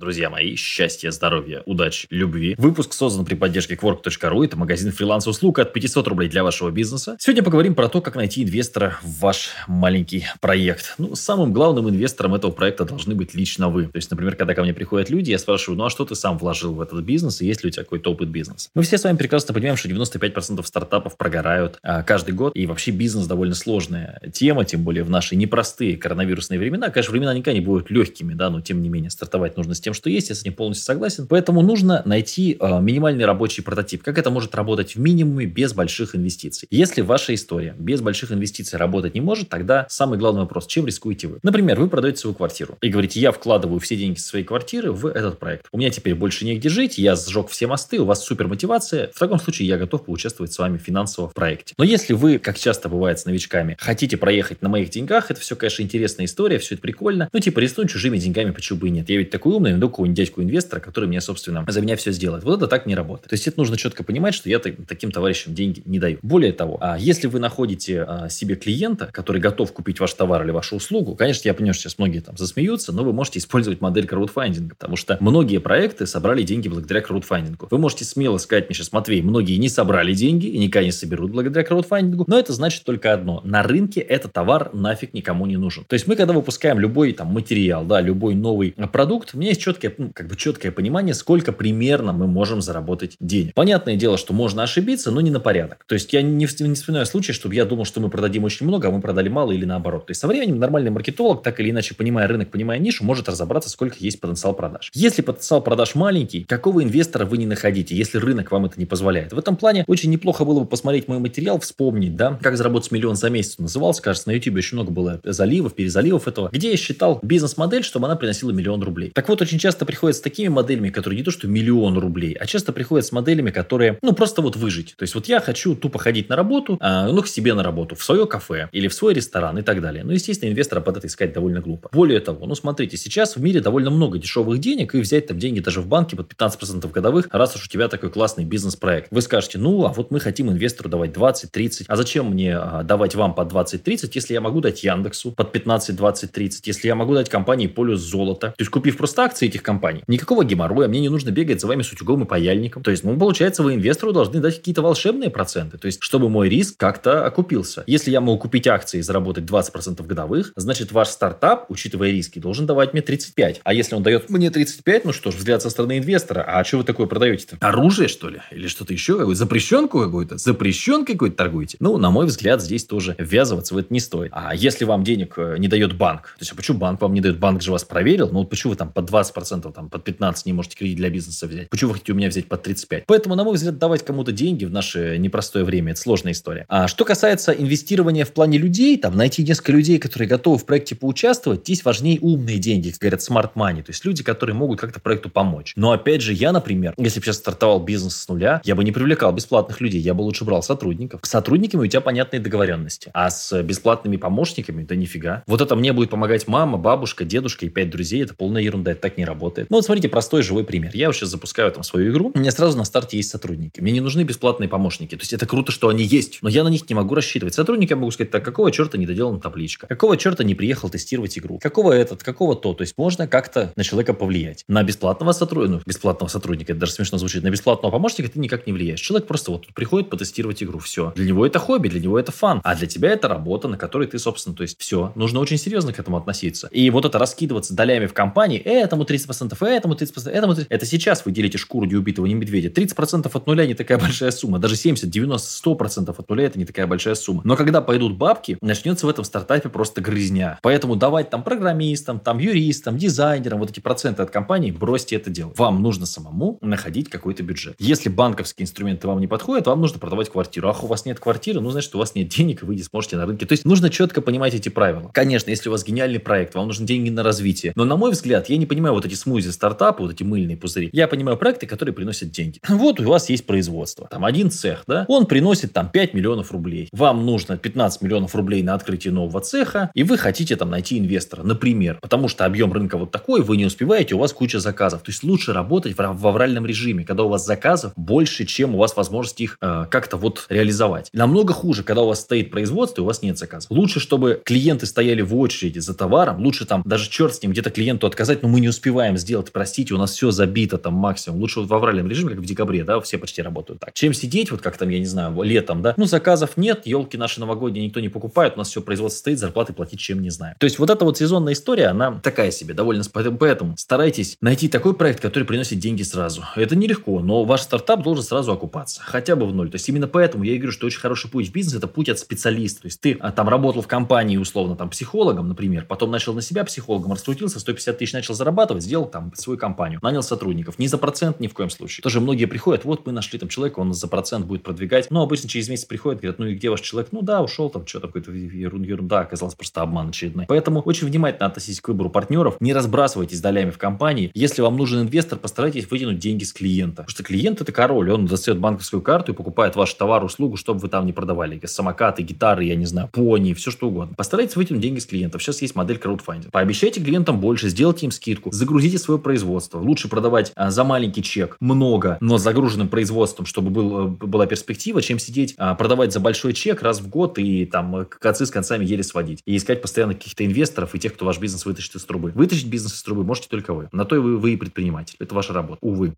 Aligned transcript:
друзья 0.00 0.30
мои, 0.30 0.56
счастья, 0.56 1.10
здоровья, 1.10 1.62
удачи, 1.66 2.06
любви. 2.10 2.54
Выпуск 2.56 2.94
создан 2.94 3.26
при 3.26 3.34
поддержке 3.34 3.74
Quark.ru. 3.74 4.44
Это 4.44 4.56
магазин 4.56 4.90
фриланс-услуг 4.92 5.58
от 5.58 5.74
500 5.74 6.08
рублей 6.08 6.30
для 6.30 6.42
вашего 6.42 6.70
бизнеса. 6.70 7.16
Сегодня 7.20 7.42
поговорим 7.42 7.74
про 7.74 7.88
то, 7.88 8.00
как 8.00 8.16
найти 8.16 8.42
инвестора 8.42 8.98
в 9.02 9.20
ваш 9.20 9.50
маленький 9.68 10.24
проект. 10.40 10.94
Ну, 10.96 11.14
самым 11.14 11.52
главным 11.52 11.90
инвестором 11.90 12.34
этого 12.34 12.50
проекта 12.50 12.86
должны 12.86 13.14
быть 13.14 13.34
лично 13.34 13.68
вы. 13.68 13.84
То 13.84 13.96
есть, 13.98 14.10
например, 14.10 14.36
когда 14.36 14.54
ко 14.54 14.62
мне 14.62 14.72
приходят 14.72 15.10
люди, 15.10 15.32
я 15.32 15.38
спрашиваю, 15.38 15.76
ну 15.76 15.84
а 15.84 15.90
что 15.90 16.06
ты 16.06 16.14
сам 16.14 16.38
вложил 16.38 16.72
в 16.72 16.80
этот 16.80 17.04
бизнес, 17.04 17.42
и 17.42 17.46
есть 17.46 17.62
ли 17.62 17.68
у 17.68 17.70
тебя 17.70 17.84
какой-то 17.84 18.12
опыт 18.12 18.30
бизнеса? 18.30 18.70
Мы 18.74 18.82
все 18.82 18.96
с 18.96 19.04
вами 19.04 19.18
прекрасно 19.18 19.52
понимаем, 19.52 19.76
что 19.76 19.90
95% 19.90 20.64
стартапов 20.64 21.18
прогорают 21.18 21.78
а, 21.82 22.02
каждый 22.02 22.32
год, 22.32 22.56
и 22.56 22.64
вообще 22.64 22.90
бизнес 22.90 23.26
довольно 23.26 23.54
сложная 23.54 24.22
тема, 24.32 24.64
тем 24.64 24.82
более 24.82 25.04
в 25.04 25.10
наши 25.10 25.36
непростые 25.36 25.98
коронавирусные 25.98 26.58
времена. 26.58 26.88
Конечно, 26.88 27.12
времена 27.12 27.34
никогда 27.34 27.52
не 27.52 27.60
будут 27.60 27.90
легкими, 27.90 28.32
да, 28.32 28.48
но 28.48 28.62
тем 28.62 28.80
не 28.80 28.88
менее 28.88 29.10
стартовать 29.10 29.58
нужно 29.58 29.74
с 29.74 29.80
тем, 29.80 29.89
что 29.94 30.10
есть, 30.10 30.28
я 30.28 30.34
с 30.34 30.42
этим 30.42 30.54
полностью 30.54 30.84
согласен. 30.84 31.26
Поэтому 31.26 31.62
нужно 31.62 32.02
найти 32.04 32.56
э, 32.58 32.80
минимальный 32.80 33.24
рабочий 33.24 33.62
прототип. 33.62 34.02
Как 34.02 34.18
это 34.18 34.30
может 34.30 34.54
работать 34.54 34.94
в 34.94 35.00
минимуме 35.00 35.46
без 35.46 35.72
больших 35.72 36.14
инвестиций? 36.14 36.68
Если 36.70 37.00
ваша 37.00 37.34
история 37.34 37.74
без 37.78 38.00
больших 38.00 38.32
инвестиций 38.32 38.78
работать 38.78 39.14
не 39.14 39.20
может, 39.20 39.48
тогда 39.48 39.86
самый 39.88 40.18
главный 40.18 40.42
вопрос, 40.42 40.66
чем 40.66 40.86
рискуете 40.86 41.28
вы? 41.28 41.38
Например, 41.42 41.78
вы 41.78 41.88
продаете 41.88 42.18
свою 42.18 42.34
квартиру 42.34 42.76
и 42.80 42.88
говорите, 42.88 43.20
я 43.20 43.32
вкладываю 43.32 43.80
все 43.80 43.96
деньги 43.96 44.18
своей 44.18 44.44
квартиры 44.44 44.92
в 44.92 45.06
этот 45.06 45.38
проект. 45.38 45.66
У 45.72 45.78
меня 45.78 45.90
теперь 45.90 46.14
больше 46.14 46.44
негде 46.44 46.68
жить, 46.68 46.98
я 46.98 47.16
сжег 47.16 47.48
все 47.48 47.66
мосты, 47.66 47.98
у 47.98 48.04
вас 48.04 48.24
супер 48.24 48.46
мотивация. 48.46 49.10
В 49.14 49.18
таком 49.18 49.38
случае 49.40 49.68
я 49.68 49.78
готов 49.78 50.04
поучаствовать 50.04 50.52
с 50.52 50.58
вами 50.58 50.78
финансово 50.78 51.28
в 51.28 51.34
проекте. 51.34 51.74
Но 51.78 51.84
если 51.84 52.12
вы, 52.12 52.38
как 52.38 52.58
часто 52.58 52.88
бывает 52.88 53.18
с 53.18 53.24
новичками, 53.24 53.76
хотите 53.78 54.16
проехать 54.16 54.62
на 54.62 54.68
моих 54.68 54.90
деньгах, 54.90 55.30
это 55.30 55.40
все, 55.40 55.56
конечно, 55.56 55.82
интересная 55.82 56.26
история, 56.26 56.58
все 56.58 56.74
это 56.74 56.82
прикольно. 56.82 57.28
Ну, 57.32 57.40
типа, 57.40 57.58
рискнуть 57.58 57.90
чужими 57.90 58.18
деньгами, 58.18 58.50
почему 58.50 58.78
бы 58.78 58.88
и 58.88 58.90
нет? 58.90 59.08
Я 59.08 59.18
ведь 59.18 59.30
такой 59.30 59.54
умный, 59.54 59.76
найду 59.80 59.88
какого-нибудь 59.88 60.16
дядьку-инвестора, 60.16 60.80
который 60.80 61.06
мне, 61.06 61.20
собственно, 61.20 61.64
за 61.66 61.80
меня 61.80 61.96
все 61.96 62.12
сделает. 62.12 62.44
Вот 62.44 62.58
это 62.58 62.66
так 62.66 62.86
не 62.86 62.94
работает. 62.94 63.30
То 63.30 63.34
есть 63.34 63.48
это 63.48 63.58
нужно 63.58 63.76
четко 63.76 64.04
понимать, 64.04 64.34
что 64.34 64.48
я 64.50 64.58
таким 64.58 65.10
товарищам 65.10 65.54
деньги 65.54 65.82
не 65.86 65.98
даю. 65.98 66.18
Более 66.22 66.52
того, 66.52 66.76
а 66.80 66.98
если 66.98 67.26
вы 67.26 67.38
находите 67.38 68.02
а, 68.02 68.28
себе 68.28 68.56
клиента, 68.56 69.08
который 69.12 69.40
готов 69.40 69.72
купить 69.72 69.98
ваш 69.98 70.12
товар 70.12 70.44
или 70.44 70.50
вашу 70.50 70.76
услугу, 70.76 71.14
конечно, 71.16 71.48
я 71.48 71.54
понимаю, 71.54 71.74
что 71.74 71.84
сейчас 71.84 71.98
многие 71.98 72.20
там 72.20 72.36
засмеются, 72.36 72.92
но 72.92 73.04
вы 73.04 73.12
можете 73.12 73.38
использовать 73.38 73.80
модель 73.80 74.06
краудфандинга, 74.06 74.74
потому 74.74 74.96
что 74.96 75.16
многие 75.20 75.58
проекты 75.58 76.06
собрали 76.06 76.42
деньги 76.42 76.68
благодаря 76.68 77.00
краудфандингу. 77.00 77.68
Вы 77.70 77.78
можете 77.78 78.04
смело 78.04 78.36
сказать 78.38 78.68
мне 78.68 78.74
сейчас, 78.74 78.92
Матвей, 78.92 79.22
многие 79.22 79.56
не 79.56 79.68
собрали 79.68 80.12
деньги 80.12 80.46
и 80.46 80.58
никогда 80.58 80.84
не 80.84 80.92
соберут 80.92 81.30
благодаря 81.30 81.64
краудфандингу, 81.64 82.24
но 82.26 82.38
это 82.38 82.52
значит 82.52 82.84
только 82.84 83.12
одно. 83.14 83.40
На 83.44 83.62
рынке 83.62 84.00
этот 84.00 84.32
товар 84.32 84.70
нафиг 84.74 85.14
никому 85.14 85.46
не 85.46 85.56
нужен. 85.56 85.84
То 85.84 85.94
есть 85.94 86.06
мы, 86.06 86.16
когда 86.16 86.34
выпускаем 86.34 86.78
любой 86.78 87.12
там 87.12 87.28
материал, 87.28 87.84
да, 87.84 88.00
любой 88.00 88.34
новый 88.34 88.74
продукт, 88.92 89.30
у 89.34 89.38
меня 89.38 89.50
есть 89.50 89.62
четкое, 89.70 89.94
ну, 89.98 90.10
как 90.12 90.26
бы 90.26 90.36
четкое 90.36 90.72
понимание, 90.72 91.14
сколько 91.14 91.52
примерно 91.52 92.12
мы 92.12 92.26
можем 92.26 92.60
заработать 92.60 93.16
денег. 93.20 93.54
Понятное 93.54 93.96
дело, 93.96 94.18
что 94.18 94.32
можно 94.32 94.62
ошибиться, 94.62 95.10
но 95.10 95.20
не 95.20 95.30
на 95.30 95.40
порядок. 95.40 95.84
То 95.86 95.94
есть 95.94 96.12
я 96.12 96.22
не, 96.22 96.34
не 96.34 96.74
вспоминаю 96.74 97.06
случай, 97.06 97.32
чтобы 97.32 97.54
я 97.54 97.64
думал, 97.64 97.84
что 97.84 98.00
мы 98.00 98.10
продадим 98.10 98.44
очень 98.44 98.66
много, 98.66 98.88
а 98.88 98.90
мы 98.90 99.00
продали 99.00 99.28
мало 99.28 99.52
или 99.52 99.64
наоборот. 99.64 100.06
То 100.06 100.10
есть 100.10 100.20
со 100.20 100.26
временем 100.26 100.58
нормальный 100.58 100.90
маркетолог, 100.90 101.42
так 101.42 101.60
или 101.60 101.70
иначе, 101.70 101.94
понимая 101.94 102.26
рынок, 102.26 102.50
понимая 102.50 102.78
нишу, 102.78 103.04
может 103.04 103.28
разобраться, 103.28 103.70
сколько 103.70 103.96
есть 103.98 104.20
потенциал 104.20 104.54
продаж. 104.54 104.90
Если 104.94 105.22
потенциал 105.22 105.62
продаж 105.62 105.94
маленький, 105.94 106.44
какого 106.44 106.82
инвестора 106.82 107.24
вы 107.24 107.38
не 107.38 107.46
находите, 107.46 107.94
если 107.94 108.18
рынок 108.18 108.50
вам 108.50 108.66
это 108.66 108.78
не 108.78 108.86
позволяет? 108.86 109.32
В 109.32 109.38
этом 109.38 109.56
плане 109.56 109.84
очень 109.86 110.10
неплохо 110.10 110.44
было 110.44 110.60
бы 110.60 110.66
посмотреть 110.66 111.08
мой 111.08 111.18
материал, 111.18 111.58
вспомнить, 111.60 112.16
да, 112.16 112.38
как 112.42 112.56
заработать 112.56 112.90
миллион 112.90 113.16
за 113.16 113.30
месяц 113.30 113.58
назывался, 113.58 114.02
кажется, 114.02 114.28
на 114.28 114.32
YouTube 114.32 114.56
очень 114.56 114.76
много 114.76 114.90
было 114.90 115.20
заливов, 115.24 115.74
перезаливов 115.74 116.26
этого, 116.26 116.48
где 116.52 116.70
я 116.70 116.76
считал 116.76 117.20
бизнес-модель, 117.22 117.84
чтобы 117.84 118.06
она 118.06 118.16
приносила 118.16 118.50
миллион 118.50 118.82
рублей. 118.82 119.12
Так 119.14 119.28
вот, 119.28 119.40
очень 119.42 119.58
часто 119.60 119.84
приходят 119.84 120.16
с 120.16 120.20
такими 120.20 120.48
моделями, 120.48 120.90
которые 120.90 121.18
не 121.18 121.24
то 121.24 121.30
что 121.30 121.46
миллион 121.46 121.98
рублей, 121.98 122.32
а 122.32 122.46
часто 122.46 122.72
приходят 122.72 123.06
с 123.06 123.12
моделями, 123.12 123.50
которые, 123.50 123.98
ну, 124.02 124.12
просто 124.12 124.42
вот 124.42 124.56
выжить. 124.56 124.94
То 124.96 125.04
есть 125.04 125.14
вот 125.14 125.28
я 125.28 125.40
хочу 125.40 125.76
тупо 125.76 125.98
ходить 125.98 126.28
на 126.28 126.36
работу, 126.36 126.76
а, 126.80 127.06
ну, 127.08 127.22
к 127.22 127.28
себе 127.28 127.54
на 127.54 127.62
работу, 127.62 127.94
в 127.94 128.02
свое 128.02 128.26
кафе 128.26 128.68
или 128.72 128.88
в 128.88 128.94
свой 128.94 129.14
ресторан 129.14 129.58
и 129.58 129.62
так 129.62 129.80
далее. 129.80 130.02
Ну, 130.02 130.12
естественно, 130.12 130.50
инвестора 130.50 130.80
под 130.80 130.96
это 130.96 131.06
искать 131.06 131.32
довольно 131.32 131.60
глупо. 131.60 131.88
Более 131.92 132.20
того, 132.20 132.46
ну, 132.46 132.54
смотрите, 132.54 132.96
сейчас 132.96 133.36
в 133.36 133.42
мире 133.42 133.60
довольно 133.60 133.90
много 133.90 134.18
дешевых 134.18 134.58
денег, 134.58 134.94
и 134.94 135.00
взять 135.00 135.26
там 135.26 135.38
деньги 135.38 135.60
даже 135.60 135.80
в 135.80 135.86
банке 135.86 136.16
под 136.16 136.32
15% 136.32 136.90
годовых, 136.90 137.28
раз 137.30 137.54
уж 137.54 137.66
у 137.66 137.68
тебя 137.68 137.88
такой 137.88 138.10
классный 138.10 138.44
бизнес-проект. 138.44 139.08
Вы 139.10 139.20
скажете, 139.20 139.58
ну, 139.58 139.84
а 139.84 139.92
вот 139.92 140.10
мы 140.10 140.20
хотим 140.20 140.50
инвестору 140.50 140.88
давать 140.88 141.12
20, 141.12 141.52
30, 141.52 141.86
а 141.88 141.96
зачем 141.96 142.30
мне 142.30 142.56
а, 142.56 142.82
давать 142.82 143.14
вам 143.14 143.34
под 143.34 143.48
20, 143.48 143.82
30, 143.82 144.16
если 144.16 144.34
я 144.34 144.40
могу 144.40 144.60
дать 144.60 144.82
Яндексу 144.82 145.32
под 145.32 145.52
15, 145.52 145.96
20, 145.96 146.32
30, 146.32 146.66
если 146.66 146.88
я 146.88 146.94
могу 146.94 147.14
дать 147.14 147.28
компании 147.28 147.66
полюс 147.66 148.00
золота, 148.00 148.48
то 148.48 148.54
есть 148.58 148.70
купив 148.70 148.96
просто 148.96 149.24
акции 149.24 149.49
этих 149.50 149.62
компаний, 149.62 150.02
никакого 150.06 150.44
геморроя, 150.44 150.88
мне 150.88 151.00
не 151.00 151.08
нужно 151.08 151.30
бегать 151.30 151.60
за 151.60 151.66
вами 151.66 151.82
с 151.82 151.92
утюгом 151.92 152.22
и 152.22 152.26
паяльником. 152.26 152.82
То 152.82 152.90
есть, 152.90 153.04
ну, 153.04 153.16
получается, 153.18 153.62
вы 153.62 153.74
инвестору 153.74 154.12
должны 154.12 154.40
дать 154.40 154.56
какие-то 154.56 154.82
волшебные 154.82 155.30
проценты, 155.30 155.78
то 155.78 155.86
есть, 155.86 155.98
чтобы 156.02 156.28
мой 156.28 156.48
риск 156.48 156.76
как-то 156.78 157.26
окупился. 157.26 157.84
Если 157.86 158.10
я 158.10 158.20
могу 158.20 158.38
купить 158.38 158.66
акции 158.66 158.98
и 158.98 159.02
заработать 159.02 159.44
20% 159.44 160.04
годовых, 160.06 160.52
значит, 160.56 160.92
ваш 160.92 161.08
стартап, 161.08 161.66
учитывая 161.68 162.10
риски, 162.10 162.38
должен 162.38 162.66
давать 162.66 162.92
мне 162.92 163.02
35. 163.02 163.60
А 163.64 163.74
если 163.74 163.94
он 163.94 164.02
дает 164.02 164.30
мне 164.30 164.50
35, 164.50 165.04
ну 165.04 165.12
что 165.12 165.30
ж, 165.30 165.34
взгляд 165.34 165.62
со 165.62 165.70
стороны 165.70 165.98
инвестора, 165.98 166.44
а 166.46 166.64
что 166.64 166.78
вы 166.78 166.84
такое 166.84 167.06
продаете-то? 167.06 167.56
Оружие, 167.60 168.08
что 168.08 168.28
ли? 168.28 168.40
Или 168.50 168.68
что-то 168.68 168.92
еще? 168.92 169.18
Какую 169.18 169.34
запрещенку 169.34 170.00
какую-то? 170.00 170.38
Запрещенкой 170.38 171.14
какой-то 171.14 171.36
торгуете? 171.36 171.76
Ну, 171.80 171.96
на 171.96 172.10
мой 172.10 172.26
взгляд, 172.26 172.62
здесь 172.62 172.84
тоже 172.84 173.14
ввязываться 173.18 173.74
в 173.74 173.78
это 173.78 173.92
не 173.92 174.00
стоит. 174.00 174.30
А 174.34 174.54
если 174.54 174.84
вам 174.84 175.04
денег 175.04 175.34
э, 175.36 175.56
не 175.58 175.68
дает 175.68 175.96
банк, 175.96 176.22
то 176.22 176.40
есть, 176.40 176.52
а 176.52 176.54
почему 176.54 176.78
банк 176.78 177.00
вам 177.00 177.14
не 177.14 177.20
дает? 177.20 177.38
Банк 177.38 177.62
же 177.62 177.72
вас 177.72 177.84
проверил, 177.84 178.28
ну, 178.30 178.40
вот 178.40 178.50
почему 178.50 178.72
вы 178.72 178.76
там 178.76 178.92
под 178.92 179.10
20%, 179.10 179.29
там, 179.72 179.88
под 179.88 180.08
15% 180.08 180.42
не 180.44 180.52
можете 180.52 180.76
кредит 180.76 180.96
для 180.96 181.10
бизнеса 181.10 181.46
взять? 181.46 181.68
Почему 181.70 181.90
вы 181.90 181.94
хотите 181.94 182.12
у 182.12 182.16
меня 182.16 182.28
взять 182.28 182.46
под 182.46 182.66
35%? 182.66 183.04
Поэтому, 183.06 183.34
на 183.34 183.44
мой 183.44 183.54
взгляд, 183.54 183.78
давать 183.78 184.04
кому-то 184.04 184.32
деньги 184.32 184.64
в 184.64 184.70
наше 184.70 185.18
непростое 185.18 185.64
время– 185.64 185.92
это 185.92 186.00
сложная 186.00 186.32
история. 186.32 186.66
А 186.68 186.88
что 186.88 187.04
касается 187.04 187.52
инвестирования 187.52 188.24
в 188.24 188.32
плане 188.32 188.58
людей, 188.58 188.96
там, 188.98 189.16
найти 189.16 189.42
несколько 189.42 189.72
людей, 189.72 189.98
которые 189.98 190.28
готовы 190.28 190.58
в 190.58 190.66
проекте 190.66 190.94
поучаствовать, 190.94 191.60
здесь 191.60 191.84
важнее 191.84 192.18
умные 192.20 192.58
деньги, 192.58 192.90
как 192.90 193.00
говорят, 193.00 193.20
smart 193.20 193.50
money, 193.54 193.82
то 193.82 193.90
есть 193.90 194.04
люди, 194.04 194.22
которые 194.22 194.54
могут 194.54 194.80
как-то 194.80 195.00
проекту 195.00 195.30
помочь. 195.30 195.72
Но, 195.76 195.92
опять 195.92 196.22
же, 196.22 196.32
я, 196.32 196.52
например, 196.52 196.94
если 196.96 197.20
бы 197.20 197.24
сейчас 197.26 197.36
стартовал 197.36 197.80
бизнес 197.80 198.16
с 198.16 198.28
нуля, 198.28 198.60
я 198.64 198.74
бы 198.74 198.84
не 198.84 198.92
привлекал 198.92 199.32
бесплатных 199.32 199.80
людей, 199.80 200.00
я 200.00 200.14
бы 200.14 200.22
лучше 200.22 200.44
брал 200.44 200.62
сотрудников. 200.62 201.20
С 201.22 201.30
сотрудниками 201.30 201.82
у 201.82 201.86
тебя 201.86 202.00
понятные 202.00 202.40
договоренности, 202.40 203.10
а 203.14 203.30
с 203.30 203.62
бесплатными 203.62 204.16
помощниками, 204.16 204.82
да 204.84 204.96
нифига. 204.96 205.42
Вот 205.46 205.60
это 205.60 205.76
мне 205.76 205.92
будет 205.92 206.10
помогать 206.10 206.48
мама, 206.48 206.78
бабушка, 206.78 207.24
дедушка 207.24 207.66
и 207.66 207.68
пять 207.68 207.90
друзей, 207.90 208.22
это 208.22 208.34
полная 208.34 208.62
ерунда, 208.62 208.92
это 208.92 209.00
так 209.00 209.16
не 209.20 209.24
работает. 209.24 209.70
Ну 209.70 209.76
вот 209.76 209.84
смотрите, 209.84 210.08
простой 210.08 210.42
живой 210.42 210.64
пример. 210.64 210.90
Я 210.94 211.12
сейчас 211.12 211.28
запускаю 211.28 211.70
там 211.70 211.82
свою 211.82 212.10
игру, 212.12 212.32
у 212.34 212.38
меня 212.38 212.50
сразу 212.50 212.76
на 212.76 212.84
старте 212.84 213.16
есть 213.16 213.30
сотрудники. 213.30 213.80
Мне 213.80 213.92
не 213.92 214.00
нужны 214.00 214.22
бесплатные 214.22 214.68
помощники. 214.68 215.14
То 215.14 215.22
есть 215.22 215.32
это 215.32 215.46
круто, 215.46 215.72
что 215.72 215.88
они 215.88 216.04
есть, 216.04 216.38
но 216.42 216.48
я 216.48 216.64
на 216.64 216.68
них 216.68 216.88
не 216.88 216.94
могу 216.94 217.14
рассчитывать. 217.14 217.54
Сотрудники 217.54 217.90
я 217.90 217.96
могу 217.96 218.10
сказать, 218.10 218.30
так, 218.30 218.44
какого 218.44 218.72
черта 218.72 218.98
не 218.98 219.06
доделана 219.06 219.40
табличка? 219.40 219.86
Какого 219.86 220.16
черта 220.16 220.44
не 220.44 220.54
приехал 220.54 220.88
тестировать 220.88 221.38
игру? 221.38 221.58
Какого 221.58 221.92
этот, 221.92 222.22
какого 222.22 222.56
то? 222.56 222.74
То 222.74 222.82
есть 222.82 222.94
можно 222.96 223.26
как-то 223.26 223.72
на 223.76 223.84
человека 223.84 224.14
повлиять. 224.14 224.64
На 224.68 224.82
бесплатного 224.82 225.32
сотрудника, 225.32 225.76
ну, 225.76 225.82
бесплатного 225.84 226.28
сотрудника, 226.28 226.72
это 226.72 226.80
даже 226.80 226.92
смешно 226.92 227.18
звучит, 227.18 227.42
на 227.42 227.50
бесплатного 227.50 227.92
помощника 227.92 228.30
ты 228.30 228.38
никак 228.38 228.66
не 228.66 228.72
влияешь. 228.72 229.00
Человек 229.00 229.28
просто 229.28 229.50
вот 229.52 229.66
приходит 229.74 230.10
потестировать 230.10 230.62
игру, 230.62 230.78
все. 230.78 231.12
Для 231.14 231.26
него 231.26 231.46
это 231.46 231.58
хобби, 231.58 231.88
для 231.88 232.00
него 232.00 232.18
это 232.18 232.32
фан, 232.32 232.60
а 232.64 232.74
для 232.74 232.86
тебя 232.86 233.10
это 233.10 233.28
работа, 233.28 233.68
на 233.68 233.76
которой 233.76 234.06
ты, 234.06 234.18
собственно, 234.18 234.56
то 234.56 234.62
есть 234.62 234.80
все. 234.80 235.12
Нужно 235.14 235.40
очень 235.40 235.58
серьезно 235.58 235.92
к 235.92 235.98
этому 235.98 236.16
относиться. 236.16 236.68
И 236.70 236.88
вот 236.90 237.04
это 237.04 237.18
раскидываться 237.18 237.74
долями 237.74 238.06
в 238.06 238.14
компании, 238.14 238.58
этому 238.58 239.04
30%, 239.10 239.66
этому 239.66 239.94
30%, 239.94 240.28
этому 240.30 240.52
30%, 240.52 240.66
это 240.68 240.86
сейчас 240.86 241.24
вы 241.24 241.32
делите 241.32 241.58
шкуру 241.58 241.86
неубитого 241.86 242.26
не 242.26 242.34
медведя. 242.34 242.68
30% 242.68 243.30
от 243.32 243.46
нуля 243.46 243.66
не 243.66 243.74
такая 243.74 243.98
большая 243.98 244.30
сумма. 244.30 244.58
Даже 244.58 244.76
70, 244.76 245.08
90, 245.10 245.68
100% 245.68 246.14
от 246.16 246.28
нуля 246.28 246.44
это 246.44 246.58
не 246.58 246.64
такая 246.64 246.86
большая 246.86 247.14
сумма. 247.14 247.42
Но 247.44 247.56
когда 247.56 247.80
пойдут 247.80 248.16
бабки, 248.16 248.58
начнется 248.60 249.06
в 249.06 249.08
этом 249.08 249.24
стартапе 249.24 249.68
просто 249.68 250.00
грызня. 250.00 250.58
Поэтому 250.62 250.96
давать 250.96 251.30
там 251.30 251.42
программистам, 251.42 252.20
там 252.20 252.38
юристам, 252.38 252.96
дизайнерам 252.96 253.58
вот 253.58 253.70
эти 253.70 253.80
проценты 253.80 254.22
от 254.22 254.30
компании, 254.30 254.70
бросьте 254.70 255.16
это 255.16 255.30
дело. 255.30 255.52
Вам 255.56 255.82
нужно 255.82 256.06
самому 256.06 256.58
находить 256.60 257.08
какой-то 257.08 257.42
бюджет. 257.42 257.74
Если 257.78 258.08
банковские 258.08 258.64
инструменты 258.64 259.06
вам 259.08 259.20
не 259.20 259.26
подходят, 259.26 259.66
вам 259.66 259.80
нужно 259.80 259.98
продавать 259.98 260.30
квартиру. 260.30 260.68
Ах, 260.68 260.84
у 260.84 260.86
вас 260.86 261.04
нет 261.04 261.18
квартиры, 261.18 261.60
ну, 261.60 261.70
значит, 261.70 261.94
у 261.94 261.98
вас 261.98 262.14
нет 262.14 262.28
денег, 262.28 262.62
и 262.62 262.66
вы 262.66 262.76
не 262.76 262.82
сможете 262.82 263.16
на 263.16 263.26
рынке. 263.26 263.46
То 263.46 263.52
есть 263.52 263.64
нужно 263.64 263.90
четко 263.90 264.20
понимать 264.20 264.54
эти 264.54 264.68
правила. 264.68 265.10
Конечно, 265.12 265.50
если 265.50 265.68
у 265.68 265.72
вас 265.72 265.84
гениальный 265.84 266.20
проект, 266.20 266.54
вам 266.54 266.66
нужны 266.66 266.86
деньги 266.86 267.10
на 267.10 267.22
развитие. 267.22 267.72
Но, 267.74 267.84
на 267.84 267.96
мой 267.96 268.12
взгляд, 268.12 268.48
я 268.48 268.56
не 268.56 268.66
понимаю 268.66 268.94
вот 269.00 269.06
эти 269.06 269.14
смузи 269.14 269.50
стартапы, 269.50 270.02
вот 270.02 270.12
эти 270.12 270.22
мыльные 270.22 270.56
пузыри. 270.56 270.90
Я 270.92 271.08
понимаю 271.08 271.36
проекты, 271.36 271.66
которые 271.66 271.94
приносят 271.94 272.30
деньги. 272.30 272.60
Вот 272.68 272.98
у 272.98 273.04
вас 273.04 273.28
есть 273.28 273.46
производство. 273.46 274.08
Там 274.10 274.24
один 274.24 274.50
цех, 274.50 274.84
да? 274.86 275.04
Он 275.08 275.26
приносит 275.26 275.72
там 275.72 275.90
5 275.90 276.14
миллионов 276.14 276.50
рублей. 276.50 276.88
Вам 276.92 277.26
нужно 277.26 277.56
15 277.56 278.02
миллионов 278.02 278.34
рублей 278.34 278.62
на 278.62 278.74
открытие 278.74 279.12
нового 279.12 279.40
цеха, 279.40 279.90
и 279.94 280.02
вы 280.02 280.16
хотите 280.16 280.56
там 280.56 280.70
найти 280.70 280.98
инвестора, 280.98 281.42
например. 281.42 281.98
Потому 282.00 282.28
что 282.28 282.44
объем 282.44 282.72
рынка 282.72 282.96
вот 282.96 283.10
такой, 283.10 283.42
вы 283.42 283.56
не 283.56 283.66
успеваете, 283.66 284.14
у 284.14 284.18
вас 284.18 284.32
куча 284.32 284.60
заказов. 284.60 285.02
То 285.02 285.10
есть 285.10 285.22
лучше 285.22 285.52
работать 285.52 285.96
в, 285.96 285.98
в 285.98 286.26
авральном 286.26 286.66
режиме, 286.66 287.04
когда 287.04 287.24
у 287.24 287.28
вас 287.28 287.46
заказов 287.46 287.92
больше, 287.96 288.44
чем 288.44 288.74
у 288.74 288.78
вас 288.78 288.96
возможность 288.96 289.40
их 289.40 289.56
э, 289.60 289.86
как-то 289.90 290.16
вот 290.16 290.46
реализовать. 290.48 291.10
Намного 291.12 291.52
хуже, 291.52 291.82
когда 291.82 292.02
у 292.02 292.06
вас 292.06 292.20
стоит 292.20 292.50
производство 292.50 293.02
и 293.02 293.04
у 293.04 293.06
вас 293.06 293.22
нет 293.22 293.38
заказов. 293.38 293.70
Лучше, 293.70 294.00
чтобы 294.00 294.40
клиенты 294.44 294.86
стояли 294.86 295.22
в 295.22 295.36
очереди 295.36 295.78
за 295.78 295.94
товаром, 295.94 296.42
лучше 296.42 296.66
там 296.66 296.82
даже 296.84 297.08
черт 297.08 297.34
с 297.34 297.42
ним 297.42 297.52
где-то 297.52 297.70
клиенту 297.70 298.06
отказать, 298.06 298.42
но 298.42 298.48
мы 298.48 298.60
не 298.60 298.68
успеваем 298.68 298.89
успеваем 298.90 299.16
сделать, 299.16 299.52
простите, 299.52 299.94
у 299.94 299.98
нас 299.98 300.10
все 300.10 300.32
забито 300.32 300.76
там 300.76 300.94
максимум. 300.94 301.38
Лучше 301.38 301.60
вот 301.60 301.68
в 301.68 301.74
авральном 301.74 302.08
режиме, 302.08 302.30
как 302.30 302.40
в 302.40 302.44
декабре, 302.44 302.82
да, 302.82 303.00
все 303.00 303.18
почти 303.18 303.40
работают 303.40 303.80
так. 303.80 303.94
Чем 303.94 304.12
сидеть, 304.12 304.50
вот 304.50 304.62
как 304.62 304.76
там, 304.76 304.88
я 304.88 304.98
не 304.98 305.06
знаю, 305.06 305.40
летом, 305.42 305.80
да, 305.80 305.94
ну, 305.96 306.06
заказов 306.06 306.56
нет, 306.56 306.86
елки 306.86 307.16
наши 307.16 307.38
новогодние 307.38 307.86
никто 307.86 308.00
не 308.00 308.08
покупает, 308.08 308.54
у 308.56 308.58
нас 308.58 308.68
все 308.68 308.80
производство 308.82 309.20
стоит, 309.20 309.38
зарплаты 309.38 309.72
платить 309.72 310.00
чем 310.00 310.20
не 310.20 310.30
знаю. 310.30 310.56
То 310.58 310.64
есть 310.64 310.80
вот 310.80 310.90
эта 310.90 311.04
вот 311.04 311.18
сезонная 311.18 311.52
история, 311.52 311.86
она 311.86 312.20
такая 312.20 312.50
себе, 312.50 312.74
довольно 312.74 313.04
поэтому 313.38 313.76
старайтесь 313.76 314.36
найти 314.40 314.66
такой 314.66 314.94
проект, 314.94 315.20
который 315.20 315.44
приносит 315.44 315.78
деньги 315.78 316.02
сразу. 316.02 316.42
Это 316.56 316.74
нелегко, 316.74 317.20
но 317.20 317.44
ваш 317.44 317.62
стартап 317.62 318.02
должен 318.02 318.24
сразу 318.24 318.50
окупаться, 318.50 319.02
хотя 319.04 319.36
бы 319.36 319.46
в 319.46 319.54
ноль. 319.54 319.70
То 319.70 319.76
есть 319.76 319.88
именно 319.88 320.08
поэтому 320.08 320.42
я 320.42 320.54
и 320.54 320.56
говорю, 320.56 320.72
что 320.72 320.86
очень 320.86 320.98
хороший 320.98 321.30
путь 321.30 321.48
в 321.48 321.52
бизнес– 321.52 321.74
это 321.76 321.86
путь 321.86 322.08
от 322.08 322.18
специалиста. 322.18 322.82
То 322.82 322.86
есть 322.86 323.00
ты 323.00 323.16
а, 323.20 323.30
там 323.30 323.48
работал 323.48 323.82
в 323.82 323.86
компании, 323.86 324.36
условно, 324.36 324.74
там 324.74 324.90
психологом, 324.90 325.46
например, 325.46 325.86
потом 325.86 326.10
начал 326.10 326.34
на 326.34 326.42
себя 326.42 326.64
психологом, 326.64 327.12
раскрутился, 327.12 327.60
150 327.60 327.98
тысяч 327.98 328.12
начал 328.12 328.34
зарабатывать, 328.34 328.79
сделал 328.80 329.06
там 329.06 329.32
свою 329.34 329.58
компанию, 329.58 330.00
нанял 330.02 330.22
сотрудников. 330.22 330.78
Не 330.78 330.88
за 330.88 330.98
процент 330.98 331.40
ни 331.40 331.46
в 331.46 331.54
коем 331.54 331.70
случае. 331.70 332.02
Тоже 332.02 332.20
многие 332.20 332.46
приходят, 332.46 332.84
вот 332.84 333.06
мы 333.06 333.12
нашли 333.12 333.38
там 333.38 333.48
человека, 333.48 333.80
он 333.80 333.92
за 333.92 334.08
процент 334.08 334.46
будет 334.46 334.62
продвигать. 334.62 335.10
Но 335.10 335.22
обычно 335.22 335.48
через 335.48 335.68
месяц 335.68 335.84
приходят, 335.84 336.20
говорят, 336.20 336.38
ну 336.38 336.46
и 336.46 336.54
где 336.54 336.70
ваш 336.70 336.80
человек? 336.80 337.10
Ну 337.12 337.22
да, 337.22 337.42
ушел 337.42 337.70
там, 337.70 337.86
что-то 337.86 338.08
какой-то 338.08 338.32
ерунда, 338.32 339.20
оказалось 339.20 339.54
просто 339.54 339.82
обман 339.82 340.10
очередной. 340.10 340.46
Поэтому 340.48 340.80
очень 340.80 341.06
внимательно 341.06 341.46
относитесь 341.46 341.80
к 341.80 341.88
выбору 341.88 342.10
партнеров, 342.10 342.56
не 342.60 342.72
разбрасывайтесь 342.72 343.40
долями 343.40 343.70
в 343.70 343.78
компании. 343.78 344.30
Если 344.34 344.62
вам 344.62 344.76
нужен 344.76 345.02
инвестор, 345.02 345.38
постарайтесь 345.38 345.90
вытянуть 345.90 346.18
деньги 346.18 346.44
с 346.44 346.52
клиента. 346.52 347.02
Потому 347.02 347.10
что 347.10 347.22
клиент 347.22 347.60
это 347.60 347.72
король, 347.72 348.10
он 348.10 348.26
достает 348.26 348.58
банковскую 348.58 349.02
карту 349.02 349.32
и 349.32 349.34
покупает 349.34 349.76
ваш 349.76 349.92
товар, 349.94 350.24
услугу, 350.24 350.56
чтобы 350.56 350.80
вы 350.80 350.88
там 350.88 351.06
не 351.06 351.12
продавали. 351.12 351.60
Самокаты, 351.64 352.22
гитары, 352.22 352.64
я 352.64 352.76
не 352.76 352.86
знаю, 352.86 353.08
пони, 353.12 353.54
все 353.54 353.70
что 353.70 353.88
угодно. 353.88 354.14
Постарайтесь 354.14 354.56
вытянуть 354.56 354.82
деньги 354.82 354.98
с 354.98 355.06
клиентов. 355.06 355.42
Сейчас 355.42 355.62
есть 355.62 355.74
модель 355.74 355.98
краудфандинга. 355.98 356.50
Пообещайте 356.50 357.00
клиентам 357.02 357.40
больше, 357.40 357.68
сделайте 357.68 358.06
им 358.06 358.12
скидку, 358.12 358.50
свое 358.78 359.20
производство. 359.20 359.78
Лучше 359.78 360.08
продавать 360.08 360.52
а, 360.54 360.70
за 360.70 360.84
маленький 360.84 361.22
чек 361.22 361.56
много, 361.60 362.18
но 362.20 362.38
с 362.38 362.42
загруженным 362.42 362.88
производством, 362.88 363.46
чтобы 363.46 363.70
был, 363.70 364.06
э, 364.06 364.08
была 364.08 364.46
перспектива, 364.46 365.02
чем 365.02 365.18
сидеть, 365.18 365.54
а, 365.58 365.74
продавать 365.74 366.12
за 366.12 366.20
большой 366.20 366.52
чек 366.52 366.82
раз 366.82 367.00
в 367.00 367.08
год 367.08 367.38
и 367.38 367.66
там 367.66 368.06
концы 368.06 368.46
с 368.46 368.50
концами 368.50 368.84
еле 368.84 369.02
сводить. 369.02 369.40
И 369.46 369.56
искать 369.56 369.82
постоянно 369.82 370.14
каких-то 370.14 370.44
инвесторов 370.44 370.94
и 370.94 370.98
тех, 370.98 371.14
кто 371.14 371.26
ваш 371.26 371.38
бизнес 371.38 371.64
вытащит 371.66 371.94
из 371.96 372.04
трубы. 372.04 372.32
Вытащить 372.34 372.68
бизнес 372.68 372.94
из 372.94 373.02
трубы 373.02 373.24
можете 373.24 373.48
только 373.48 373.74
вы. 373.74 373.88
На 373.92 374.04
то 374.04 374.16
и 374.16 374.18
вы, 374.18 374.36
вы 374.36 374.52
и 374.52 374.56
предприниматель. 374.56 375.16
Это 375.18 375.34
ваша 375.34 375.52
работа. 375.52 375.78
Увы. 375.80 376.14